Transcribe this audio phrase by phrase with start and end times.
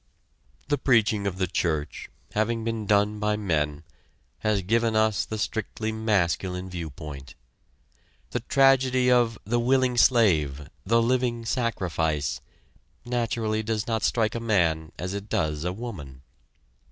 [0.67, 3.83] The preaching of the church, having been done by men,
[4.39, 7.35] has given us the strictly masculine viewpoint.
[8.31, 12.41] The tragedy of the "willing slave, the living sacrifice,"
[13.05, 16.23] naturally does not strike a man as it does a woman.